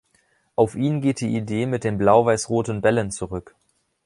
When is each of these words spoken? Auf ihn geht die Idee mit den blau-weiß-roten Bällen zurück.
Auf 0.55 0.73
ihn 0.73 0.99
geht 1.01 1.21
die 1.21 1.37
Idee 1.37 1.67
mit 1.67 1.83
den 1.83 1.99
blau-weiß-roten 1.99 2.81
Bällen 2.81 3.11
zurück. 3.11 3.53